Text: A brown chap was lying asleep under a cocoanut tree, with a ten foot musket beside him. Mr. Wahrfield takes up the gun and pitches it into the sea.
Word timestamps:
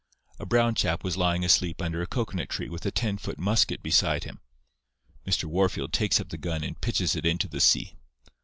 A 0.39 0.47
brown 0.47 0.73
chap 0.73 1.03
was 1.03 1.15
lying 1.15 1.45
asleep 1.45 1.79
under 1.79 2.01
a 2.01 2.07
cocoanut 2.07 2.49
tree, 2.49 2.69
with 2.69 2.83
a 2.87 2.89
ten 2.89 3.19
foot 3.19 3.37
musket 3.37 3.83
beside 3.83 4.23
him. 4.23 4.39
Mr. 5.27 5.43
Wahrfield 5.43 5.91
takes 5.91 6.19
up 6.19 6.29
the 6.29 6.39
gun 6.39 6.63
and 6.63 6.81
pitches 6.81 7.15
it 7.15 7.23
into 7.23 7.47
the 7.47 7.61
sea. 7.61 7.95